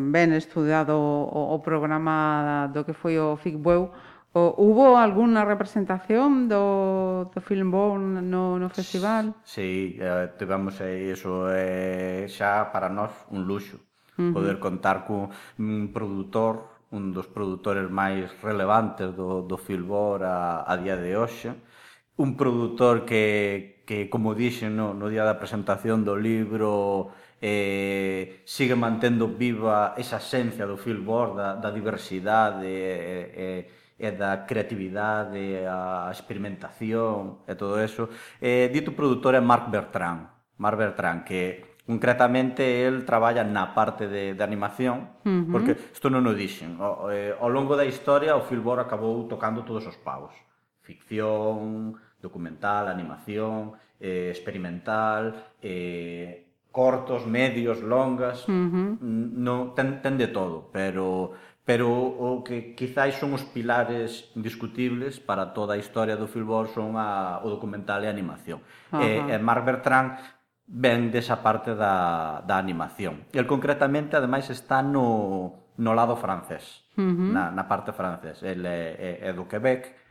[0.09, 3.93] ben estudado o, o programa do que foi o FICBUEU,
[4.35, 9.31] O, hubo alguna representación do, do Film Born no, no festival?
[9.47, 13.79] Sí, eh, tivemos iso eh, xa para nós un luxo.
[14.15, 20.75] Poder contar cun un produtor, un dos produtores máis relevantes do, do Filbor a, a
[20.83, 21.55] día de hoxe,
[22.19, 27.11] un produtor que, que como dixen no, no día da presentación do libro,
[27.43, 33.63] eh, sigue mantendo viva esa esencia do Filbor, da, da diversidade, eh, eh,
[33.99, 38.11] e da creatividade, a experimentación e todo eso.
[38.43, 40.27] Eh, dito produtor é Marc Bertrand,
[40.59, 45.53] Marc Bertrand, que Concretamente, el traballa na parte de, de animación, uh -huh.
[45.53, 46.81] porque isto non o dixen.
[46.81, 50.33] O, eh, ao longo da historia, o Filbor acabou tocando todos os pavos.
[50.81, 51.93] Ficción,
[52.25, 58.49] documental, animación, eh, experimental, eh, cortos, medios, longas...
[58.49, 58.89] Uh -huh.
[59.45, 65.57] no, ten, ten de todo, pero Pero o que quizáis son os pilares indiscutibles para
[65.57, 68.61] toda a historia do Filbor son a, o documental e a animación.
[68.93, 69.33] Uh -huh.
[69.33, 70.21] E, e Marc Bertrand
[70.69, 73.25] ven desa parte da, da animación.
[73.33, 77.33] El concretamente, ademais, está no, no lado francés, uh -huh.
[77.33, 78.45] na, na parte francés.
[78.45, 80.05] El é, é, é do Quebec,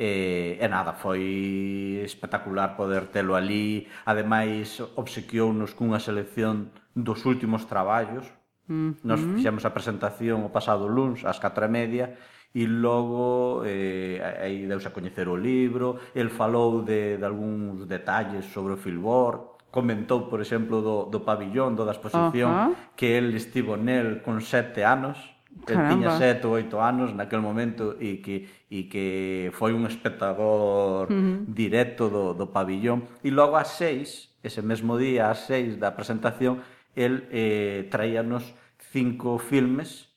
[0.00, 3.84] E, e nada, foi espectacular poder telo ali.
[4.08, 8.24] Ademais, obsequiou-nos cunha selección dos últimos traballos,
[8.70, 8.94] Uh -huh.
[9.02, 12.06] Nos fixemos a presentación o pasado luns ás 4 e media
[12.54, 18.46] e logo eh, aí deuse a coñecer o libro, el falou de, de algúns detalles
[18.50, 22.94] sobre o Filbor, comentou, por exemplo, do, do pabillón, do da exposición, uh -huh.
[22.98, 25.18] que el estivo nel con sete anos,
[25.66, 31.06] que tiña sete ou oito anos naquel momento e que, e que foi un espectador
[31.06, 31.46] uh -huh.
[31.46, 33.06] directo do, do pabillón.
[33.22, 36.66] E logo ás seis, ese mesmo día, ás seis da presentación,
[36.98, 38.58] el eh, traíanos
[38.90, 40.10] cinco filmes,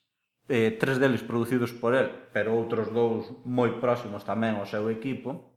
[0.48, 5.54] eh, tres deles producidos por el, pero outros dous moi próximos tamén ao seu equipo,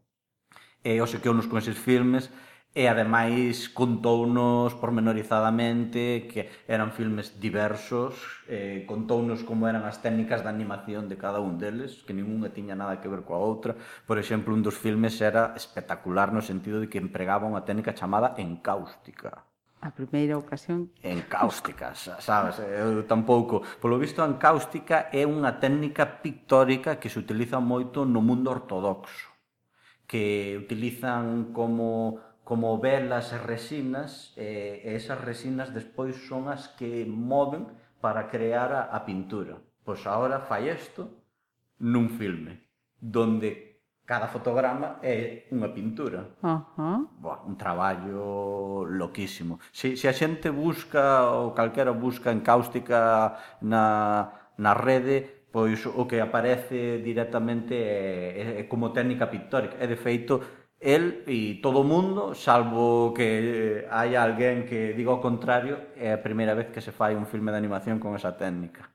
[0.86, 2.30] e eh, o sequeunos con eses filmes,
[2.78, 8.14] e ademais contounos pormenorizadamente que eran filmes diversos,
[8.46, 12.78] eh, contounos como eran as técnicas de animación de cada un deles, que ninguna tiña
[12.78, 13.74] nada que ver coa outra.
[14.06, 18.38] Por exemplo, un dos filmes era espectacular no sentido de que empregaba unha técnica chamada
[18.38, 19.47] encáustica
[19.82, 22.58] a primeira ocasión en cáusticas, sabes?
[22.60, 23.62] Eu tampouco.
[23.78, 29.30] Polo visto, a cáustica é unha técnica pictórica que se utiliza moito no mundo ortodoxo,
[30.10, 37.68] que utilizan como como velas e resinas, e esas resinas despois son as que moven
[38.00, 39.60] para crear a, a pintura.
[39.84, 41.12] Pois agora fai isto
[41.84, 42.64] nun filme,
[42.96, 43.67] donde
[44.08, 46.32] cada fotograma é unha pintura.
[46.40, 47.00] Uh -huh.
[47.20, 49.60] Boa, un traballo loquísimo.
[49.76, 56.08] Se, se a xente busca, ou calquera busca en cáustica na, na rede, pois o
[56.08, 59.76] que aparece directamente é, é, é como técnica pictórica.
[59.76, 60.40] E, de feito,
[60.80, 66.16] el e todo o mundo, salvo que eh, hai alguén que diga o contrario, é
[66.16, 68.88] a primeira vez que se fai un filme de animación con esa técnica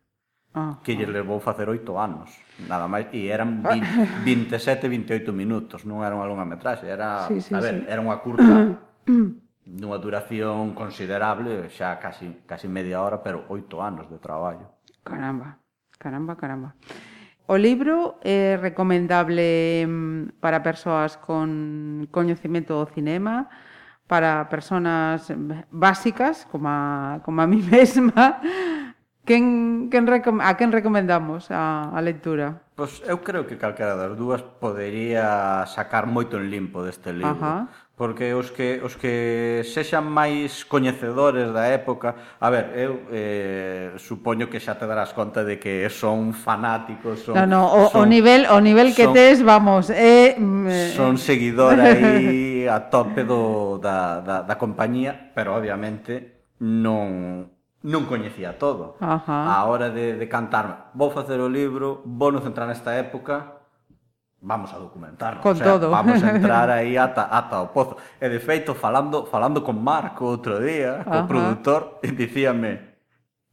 [0.55, 2.33] ah, que lle levou facer oito anos,
[2.69, 7.41] nada máis, e eran 20, 27, 28 minutos, non era unha longa metraxe, era, sí,
[7.41, 7.91] sí, a ver, sí.
[7.91, 8.79] era unha curta
[9.63, 14.75] dunha duración considerable, xa casi, casi media hora, pero oito anos de traballo.
[15.07, 15.59] Caramba,
[15.99, 16.75] caramba, caramba.
[17.47, 23.51] O libro é recomendable mm, para persoas con coñecemento do cinema,
[24.07, 25.31] para persoas
[25.71, 28.43] básicas, como a, como a mí mesma,
[29.25, 32.67] Quen, quen recom a quen recomendamos a, a lectura?
[32.75, 37.39] Pois eu creo que calquera das dúas podería sacar moito en limpo deste libro.
[37.39, 37.71] Ajá.
[37.95, 42.19] Porque os que, os que sexan máis coñecedores da época...
[42.43, 47.23] A ver, eu eh, supoño que xa te darás conta de que son fanáticos...
[47.23, 49.87] Son, no, no, o, son, o nivel o nivel que son, tes, vamos...
[49.95, 50.91] Eh, mm, eh.
[50.99, 57.52] son seguidor aí a tope do, da, da, da compañía, pero obviamente non
[57.83, 58.97] non coñecía todo.
[59.03, 59.51] Ajá.
[59.51, 63.63] A hora de, de cantar, vou facer o libro, vou nos entrar nesta época,
[64.43, 65.91] vamos a documentarnos, con o sea, todo.
[65.91, 67.99] vamos a entrar aí ata, ata o pozo.
[68.19, 71.23] E de feito, falando, falando con Marco outro día, Ajá.
[71.23, 72.93] o produtor, e dicíame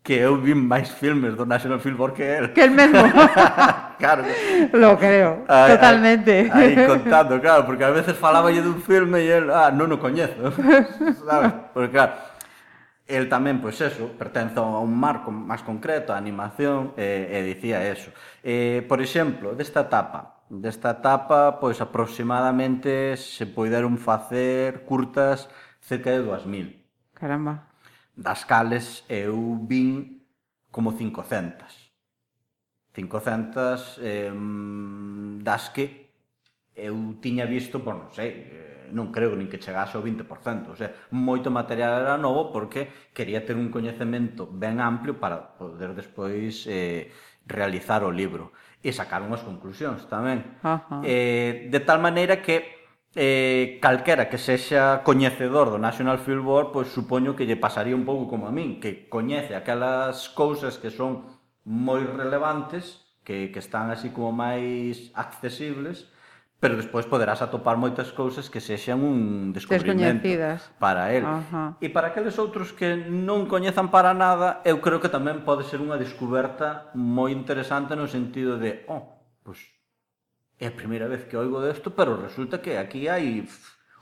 [0.04, 2.54] que eu vi máis filmes do National Film Board que el.
[2.54, 2.98] Que el mesmo.
[4.00, 4.24] claro.
[4.74, 6.50] Lo creo, ay, totalmente.
[6.52, 10.02] Aí contando, claro, porque a veces falaba yo dun filme e el, ah, non o
[10.02, 10.50] coñezo.
[11.26, 11.54] ¿Sabes?
[11.74, 12.14] Porque claro,
[13.10, 17.82] el tamén, pois eso, pertence a un marco máis concreto, a animación, e, e dicía
[17.82, 18.14] eso.
[18.46, 25.50] E, por exemplo, desta etapa, desta etapa, pois aproximadamente se poideron facer curtas
[25.82, 26.78] cerca de 2000.
[27.18, 27.74] Caramba.
[28.14, 30.22] Das cales eu vin
[30.70, 31.90] como 500.
[32.94, 34.32] 500 eh,
[35.42, 36.09] das que
[36.80, 40.78] eu tiña visto, pois non sei, eh, non creo nin que chegase ao 20%, o
[40.78, 46.66] sea, moito material era novo porque quería ter un coñecemento ben amplio para poder despois
[46.66, 47.14] eh,
[47.46, 50.42] realizar o libro e sacar unhas conclusións tamén.
[50.64, 51.04] Ajá.
[51.04, 52.80] Eh, de tal maneira que
[53.16, 58.06] eh, calquera que sexa coñecedor do National Film Board, pois supoño que lle pasaría un
[58.06, 61.26] pouco como a min, que coñece aquelas cousas que son
[61.66, 66.08] moi relevantes, que, que están así como máis accesibles,
[66.60, 70.28] pero despois poderás atopar moitas cousas que sexan un descubrimento
[70.76, 71.24] para el.
[71.24, 71.80] Ajá.
[71.80, 75.80] E para aqueles outros que non coñezan para nada, eu creo que tamén pode ser
[75.80, 79.08] unha descoberta moi interesante no sentido de, oh,
[79.40, 79.64] pois
[80.60, 83.48] é a primeira vez que oigo desto, pero resulta que aquí hai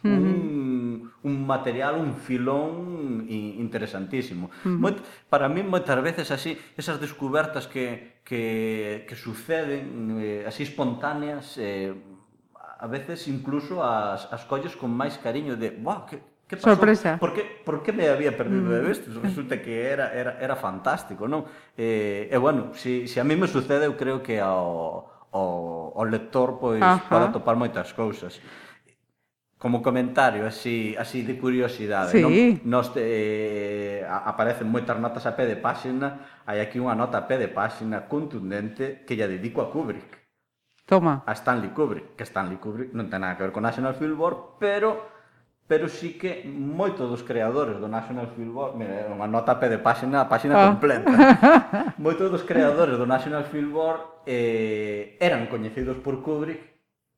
[0.01, 1.29] un, uh -huh.
[1.29, 4.49] un material, un filón interesantísimo.
[4.65, 4.77] Uh -huh.
[4.81, 4.97] Moit,
[5.29, 11.93] para mí, moitas veces así, esas descobertas que, que, que suceden eh, así espontáneas, eh,
[12.79, 16.79] a veces incluso as, as colles con máis cariño de, "Buah, que Que pasou?
[16.79, 17.19] Sorpresa.
[17.19, 18.87] Por que, por que me había perdido de mm.
[18.87, 19.13] vestes?
[19.27, 21.43] Resulta que era, era, era fantástico, non?
[21.75, 24.39] E, eh, e bueno, se, si, se si a mí me sucede, eu creo que
[24.39, 27.03] ao, ao, ao lector pois, Ajá.
[27.11, 28.39] para topar moitas cousas
[29.57, 32.21] como comentario así así de curiosidade, sí.
[32.21, 32.31] non?
[32.63, 37.41] Nos eh, aparecen moitas notas a pé de páxina, hai aquí unha nota a pé
[37.41, 40.26] de páxina contundente que lle dedico a Kubrick.
[40.87, 41.21] Toma.
[41.27, 44.55] A Stanley Kubrick, que Stanley Kubrick non ten nada que ver con National Film Board,
[44.55, 45.19] pero
[45.67, 49.59] pero sí que moito dos creadores do National Film Board, mira, é unha nota a
[49.59, 50.71] pé de páxina, a páxina ah.
[50.71, 51.11] completa.
[51.99, 56.63] moito dos creadores do National Film Board eh, eran coñecidos por Kubrick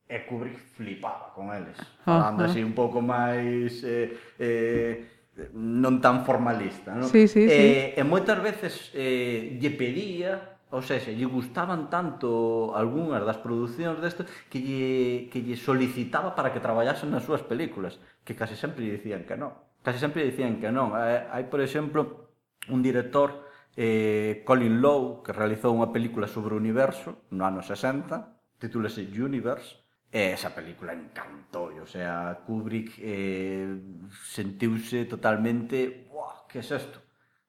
[0.09, 1.77] e Kubrick flipaba con eles,
[2.09, 2.49] ah, falando ah.
[2.49, 4.93] así un pouco máis eh, eh,
[5.53, 7.05] non tan formalista, non?
[7.05, 7.69] Sí, sí, eh, sí.
[7.95, 14.21] E moitas veces eh, lle pedía ou seja, lle gustaban tanto algunhas das producións desto
[14.53, 14.89] que lle,
[15.33, 19.33] que lle solicitaba para que traballasen nas súas películas, que case sempre lle dicían que
[19.33, 19.57] non.
[19.81, 20.93] Case sempre lle dicían que non.
[20.93, 22.29] Eh, hai, por exemplo,
[22.69, 28.61] un director, eh, Colin Lowe, que realizou unha película sobre o universo no ano 60,
[28.61, 33.77] titúlase Universe, E esa película encantou, o sea, Kubrick eh,
[34.09, 36.97] sentiuse totalmente, buah, que é es isto?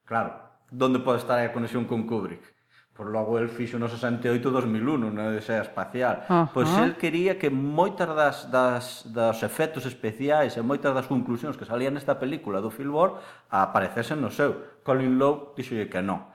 [0.05, 2.60] Claro, donde pode estar a conexión con Kubrick?
[2.93, 6.27] Por logo el fixo no 68 2001 na Odisea espacial.
[6.29, 6.47] Uh -huh.
[6.53, 11.65] Pois el quería que moitas das, das, das efectos especiais e moitas das conclusións que
[11.65, 14.83] salían nesta película do Filbor aparecesen no seu.
[14.85, 16.29] Colin Lowe dixolle que non.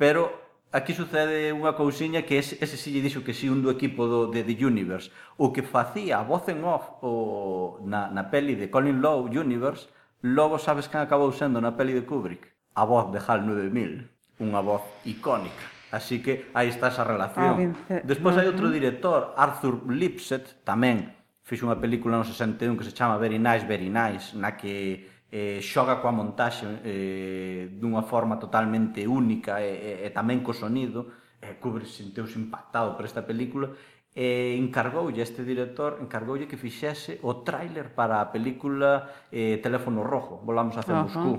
[0.00, 0.32] Pero
[0.72, 4.06] aquí sucede unha cousiña que ese, ese si lle dixo que si un do equipo
[4.06, 5.10] do, de The Universe.
[5.36, 9.90] O que facía a voz en off o, na, na peli de Colin Lowe Universe,
[10.22, 12.46] logo sabes que acabou sendo na peli de Kubrick.
[12.78, 15.79] A voz de HAL 9000, unha voz icónica.
[15.90, 17.74] Así que aí está esa relación.
[17.90, 21.10] Ah, Despois hai outro director, Arthur Lipset, tamén
[21.42, 25.58] fixo unha película no 61 que se chama Very Nice, Very Nice, na que eh,
[25.58, 31.10] xoga coa montaxe eh, dunha forma totalmente única e, e, e tamén co sonido.
[31.42, 33.74] Eh, Kubrick senteuse impactado por esta película
[34.14, 40.42] e encargoulle este director encargoulle que fixese o tráiler para a película eh, Teléfono Rojo,
[40.42, 41.10] Volamos hacia uh -huh.
[41.10, 41.32] Moscú.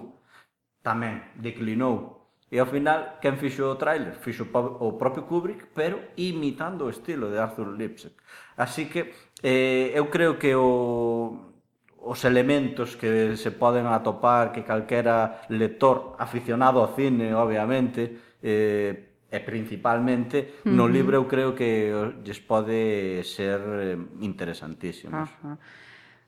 [0.83, 2.20] Tamén declinou
[2.51, 4.11] E ao final, quen fixo o tráiler?
[4.19, 8.19] Fixo o propio Kubrick, pero imitando o estilo de Arthur Lipsick.
[8.59, 11.55] Así que eh, eu creo que o,
[11.95, 19.39] os elementos que se poden atopar que calquera lector aficionado ao cine, obviamente, eh, e
[19.39, 20.75] principalmente uh -huh.
[20.75, 21.87] no libro eu creo que
[22.19, 25.31] lles pode ser eh, interesantísimos.
[25.39, 25.57] Uh -huh.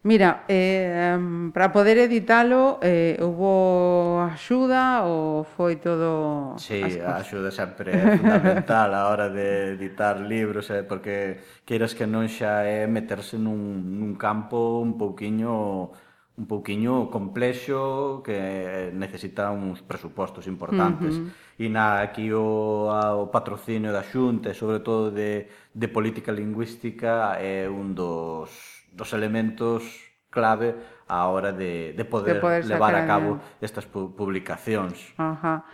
[0.03, 1.17] Mira, eh,
[1.53, 6.59] para poder editalo eh, hubo axuda ou foi todo...
[6.59, 12.03] Sí, a axuda sempre é fundamental a hora de editar libros, eh, porque queiras que
[12.03, 15.95] non xa é meterse nun, nun campo un pouquiño
[16.35, 21.15] un pouquiño complexo que necesita uns presupostos importantes.
[21.15, 21.63] Uh -huh.
[21.63, 27.37] E na aquí o, a, o patrocinio da Xunta, sobre todo de, de política lingüística,
[27.37, 29.83] é un dos dos elementos
[30.29, 30.77] clave
[31.09, 33.65] á hora de, de poder, de poder levar a cabo en...
[33.65, 35.13] estas pu publicacións.
[35.17, 35.65] Ajá.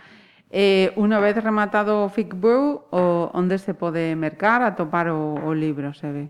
[0.50, 5.94] Eh, unha vez rematado o FICBU, o, onde se pode mercar, atopar o, o libro,
[5.94, 6.24] se ve?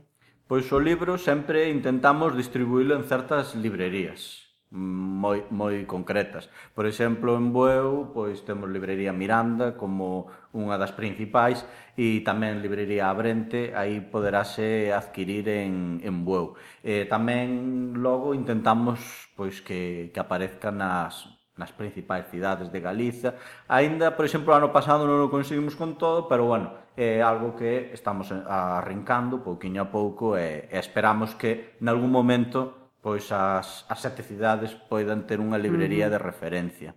[0.44, 6.46] Pois o libro sempre intentamos distribuílo en certas librerías moi, moi concretas.
[6.74, 11.66] Por exemplo, en Bueu pois temos librería Miranda como unha das principais
[11.98, 16.54] e tamén librería Abrente, aí poderase adquirir en, en Bueu.
[16.86, 19.02] E tamén logo intentamos
[19.34, 21.26] pois que, que aparezca nas,
[21.58, 23.34] nas principais cidades de Galiza.
[23.66, 27.90] Aínda, por exemplo, ano pasado non o conseguimos con todo, pero bueno, é algo que
[27.90, 33.98] estamos arrancando pouquiño a pouco e, e esperamos que en algún momento pois as, as
[34.00, 36.92] sete cidades poidan ter unha librería de referencia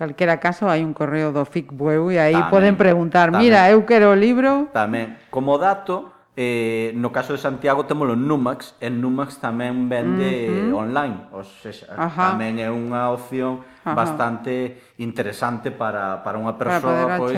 [0.00, 3.68] calquera caso hai un correo do FIC Bueu e aí tamén, poden preguntar, tamén, mira,
[3.68, 4.72] eu quero o libro.
[4.72, 6.08] Tamén, como dato,
[6.40, 10.88] eh, no caso de Santiago témolo en Numax, en Numax tamén vende uh -huh.
[10.88, 12.32] online, ou seja, Ajá.
[12.32, 13.92] tamén é unha opción Ajá.
[13.92, 17.36] bastante interesante para, para unha persoa pois,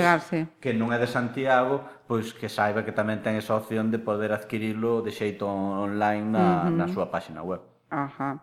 [0.62, 4.30] que non é de Santiago, pois que saiba que tamén ten esa opción de poder
[4.30, 6.78] adquirilo de xeito online na, uh -huh.
[6.78, 7.71] na súa páxina web.
[7.92, 8.40] Ajá.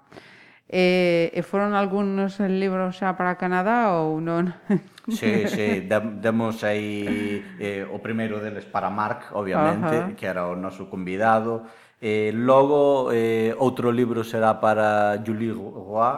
[0.70, 4.54] E, e foron algúns libros xa para Canadá ou non?
[5.10, 10.14] Sí, sí, demos aí eh, o primeiro deles para Mark, obviamente, Ajá.
[10.14, 11.66] que era o noso convidado.
[11.98, 16.14] Eh, logo, eh, outro libro será para Julie Roy,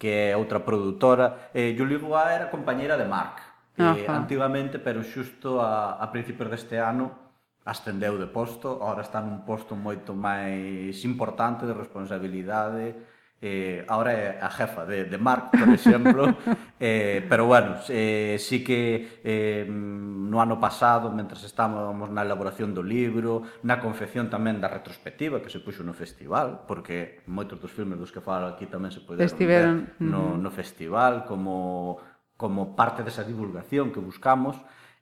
[0.00, 1.52] que é outra produtora.
[1.52, 3.44] Eh, Julie Roy era compañeira de Mark,
[3.76, 4.16] eh, Ajá.
[4.16, 7.27] antigamente, pero xusto a, a principios deste ano,
[7.64, 12.94] ascendeu de posto, ahora está nun posto moito máis importante de responsabilidade,
[13.40, 16.34] eh, ahora é a jefa de, de Marc, por exemplo,
[16.80, 22.82] eh, pero bueno, eh, sí que eh, no ano pasado, mentres estábamos na elaboración do
[22.82, 28.02] libro, na confección tamén da retrospectiva que se puxo no festival, porque moitos dos filmes
[28.02, 29.86] dos que falo aquí tamén se poderon Estiveron.
[29.86, 32.02] ver no, no festival, como,
[32.34, 34.58] como parte desa divulgación que buscamos,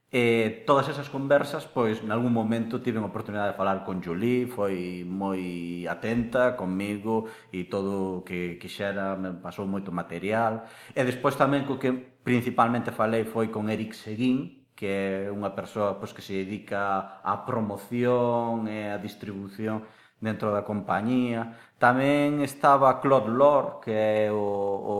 [0.06, 5.02] E todas esas conversas, pois, nalgún momento tiven a oportunidade de falar con Julie, foi
[5.02, 10.70] moi atenta comigo e todo o que quixera, me pasou moito material.
[10.94, 11.90] E despois tamén co que
[12.22, 17.42] principalmente falei foi con Eric Seguín, que é unha persoa pois, que se dedica á
[17.42, 19.82] promoción e á distribución
[20.22, 21.58] dentro da compañía.
[21.82, 24.96] Tamén estaba Claude Lor, que é o, o,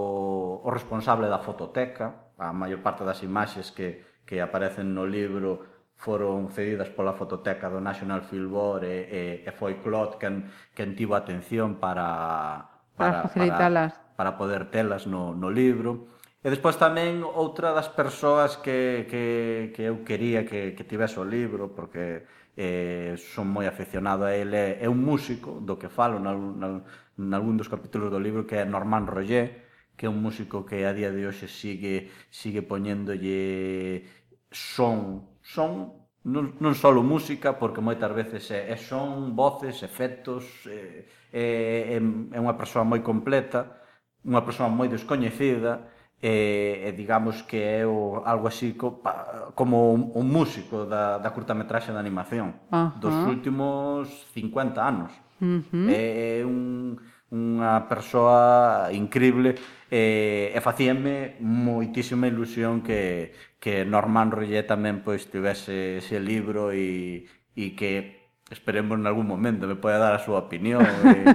[0.67, 6.53] o responsable da fototeca, a maior parte das imaxes que, que aparecen no libro foron
[6.53, 11.81] cedidas pola fototeca do National Filbore e, e, e foi Clot quen, quen tivo atención
[11.81, 12.69] para,
[12.99, 13.93] para, para facilitalas.
[14.13, 16.13] para, para poder telas no, no libro.
[16.45, 21.27] E despois tamén outra das persoas que, que, que eu quería que, que tivese o
[21.27, 26.87] libro porque eh, son moi aficionado a ele é un músico do que falo nalgún,
[27.19, 29.66] nalgún dos capítulos do libro que é Norman Roger
[29.97, 34.05] que é un músico que a día de hoxe sigue sigue poñéndolle
[34.53, 41.07] son, son non, non só música, porque moitas veces é, é son, voces, efectos, é,
[41.31, 43.79] é, é unha persoa moi completa,
[44.27, 45.87] unha persoa moi descoñecida,
[46.19, 51.23] e, e digamos que é o, algo así co, pa, como un, un músico da,
[51.23, 52.99] da curtametraxe de animación uh -huh.
[52.99, 55.13] dos últimos 50 anos.
[55.39, 55.87] Uh -huh.
[55.93, 56.97] É, é un
[57.31, 59.59] unha persoa incrible
[59.91, 67.27] e, e facíame moitísima ilusión que, que Norman Roger tamén pois tivese ese libro e,
[67.59, 71.27] e que esperemos en algún momento me poida dar a súa opinión e...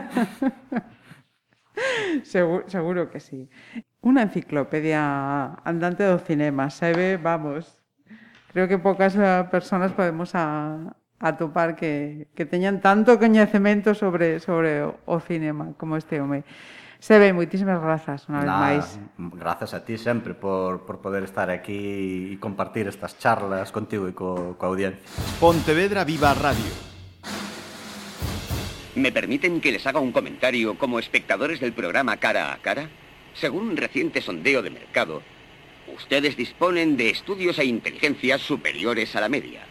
[2.23, 3.51] seguro, seguro que sí
[4.01, 5.01] Una enciclopedia
[5.63, 7.77] andante do cinema, sabe, vamos.
[8.51, 14.83] Creo que pocas eh, personas podemos a, atopar que, que teñan tanto coñecemento sobre, sobre
[14.83, 16.43] o cinema como este home.
[17.01, 18.85] Se ve, moitísimas grazas, unha vez máis.
[19.33, 24.13] Grazas a ti sempre por, por poder estar aquí e compartir estas charlas contigo e
[24.13, 25.01] co, coa audiencia.
[25.41, 26.69] Pontevedra Viva Radio.
[28.93, 32.85] ¿Me permiten que les haga un comentario como espectadores del programa Cara a Cara?
[33.33, 35.25] Según un reciente sondeo de mercado,
[35.95, 39.70] ustedes disponen de estudios e inteligencias superiores a la media.